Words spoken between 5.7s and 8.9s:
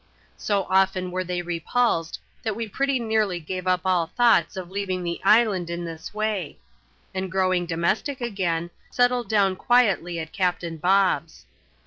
this way; and growing domestic again,